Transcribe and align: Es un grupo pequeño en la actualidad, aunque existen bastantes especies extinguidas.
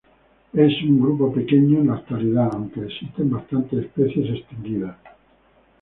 Es 0.53 0.81
un 0.81 0.99
grupo 0.99 1.31
pequeño 1.31 1.77
en 1.77 1.85
la 1.89 1.93
actualidad, 1.97 2.49
aunque 2.53 2.79
existen 2.83 3.29
bastantes 3.29 3.85
especies 3.85 4.31
extinguidas. 4.35 4.97